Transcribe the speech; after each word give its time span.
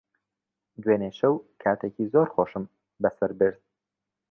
دوێنێ 0.81 1.11
شەو 1.19 1.33
کاتێکی 1.61 2.05
زۆر 2.13 2.27
خۆشم 2.33 2.65
بەسەر 3.01 3.31
برد. 3.39 3.61